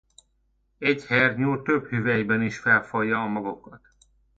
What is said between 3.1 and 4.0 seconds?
a magokat.